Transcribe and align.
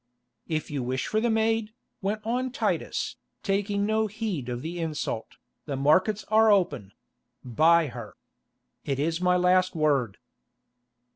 "If 0.47 0.71
you 0.71 0.81
wish 0.81 1.05
for 1.05 1.21
the 1.21 1.29
maid," 1.29 1.75
went 2.01 2.21
on 2.25 2.51
Titus, 2.51 3.17
taking 3.43 3.85
no 3.85 4.07
heed 4.07 4.49
of 4.49 4.63
the 4.63 4.79
insult, 4.79 5.37
"the 5.67 5.75
markets 5.75 6.25
are 6.29 6.51
open—buy 6.51 7.87
her. 7.89 8.15
It 8.83 8.97
is 8.97 9.21
my 9.21 9.37
last 9.37 9.75
word." 9.75 10.17